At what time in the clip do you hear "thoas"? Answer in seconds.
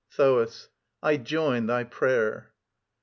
0.17-0.69